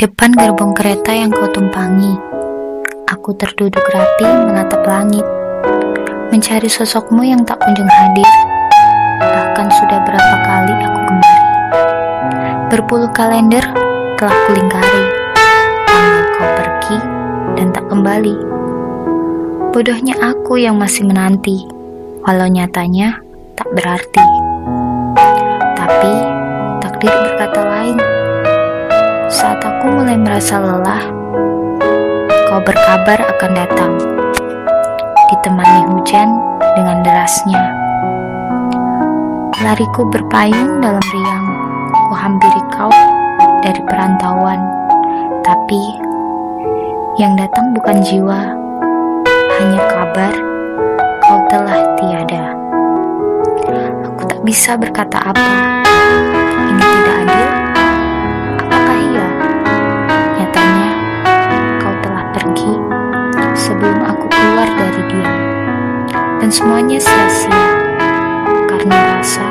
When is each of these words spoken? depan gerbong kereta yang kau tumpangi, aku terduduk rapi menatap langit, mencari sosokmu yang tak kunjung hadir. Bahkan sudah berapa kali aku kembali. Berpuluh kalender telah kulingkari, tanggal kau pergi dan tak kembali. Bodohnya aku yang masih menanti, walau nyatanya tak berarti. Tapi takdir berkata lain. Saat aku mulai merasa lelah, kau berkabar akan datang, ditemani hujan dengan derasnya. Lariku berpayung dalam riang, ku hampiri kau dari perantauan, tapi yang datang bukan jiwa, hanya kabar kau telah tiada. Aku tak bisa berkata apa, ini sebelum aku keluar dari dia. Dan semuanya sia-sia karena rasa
depan 0.00 0.32
gerbong 0.32 0.72
kereta 0.72 1.12
yang 1.12 1.28
kau 1.28 1.44
tumpangi, 1.52 2.16
aku 3.04 3.36
terduduk 3.36 3.84
rapi 3.92 4.24
menatap 4.48 4.80
langit, 4.88 5.20
mencari 6.32 6.72
sosokmu 6.72 7.20
yang 7.20 7.44
tak 7.44 7.60
kunjung 7.60 7.84
hadir. 7.84 8.24
Bahkan 9.20 9.68
sudah 9.68 10.00
berapa 10.00 10.34
kali 10.40 10.72
aku 10.72 11.00
kembali. 11.04 11.40
Berpuluh 12.72 13.12
kalender 13.12 13.60
telah 14.16 14.36
kulingkari, 14.48 15.04
tanggal 15.84 16.24
kau 16.32 16.48
pergi 16.56 16.98
dan 17.60 17.68
tak 17.68 17.84
kembali. 17.92 18.36
Bodohnya 19.68 20.16
aku 20.16 20.56
yang 20.56 20.80
masih 20.80 21.04
menanti, 21.04 21.68
walau 22.24 22.48
nyatanya 22.48 23.20
tak 23.52 23.68
berarti. 23.76 24.24
Tapi 25.76 26.12
takdir 26.80 27.12
berkata 27.12 27.60
lain. 27.68 28.19
Saat 29.30 29.62
aku 29.62 29.94
mulai 29.94 30.18
merasa 30.18 30.58
lelah, 30.58 31.06
kau 32.50 32.58
berkabar 32.66 33.14
akan 33.14 33.50
datang, 33.54 33.94
ditemani 35.30 35.86
hujan 35.86 36.34
dengan 36.74 36.98
derasnya. 37.06 37.62
Lariku 39.62 40.10
berpayung 40.10 40.82
dalam 40.82 40.98
riang, 41.14 41.46
ku 42.10 42.14
hampiri 42.18 42.58
kau 42.74 42.90
dari 43.62 43.78
perantauan, 43.86 44.58
tapi 45.46 45.78
yang 47.14 47.38
datang 47.38 47.70
bukan 47.70 48.02
jiwa, 48.02 48.50
hanya 49.62 49.82
kabar 49.94 50.34
kau 51.22 51.38
telah 51.46 51.78
tiada. 52.02 52.50
Aku 54.10 54.26
tak 54.26 54.42
bisa 54.42 54.74
berkata 54.74 55.22
apa, 55.22 55.54
ini 56.66 56.82
sebelum 63.70 64.02
aku 64.02 64.26
keluar 64.26 64.66
dari 64.74 65.02
dia. 65.06 65.30
Dan 66.42 66.50
semuanya 66.50 66.98
sia-sia 66.98 67.62
karena 68.66 68.96
rasa 69.14 69.49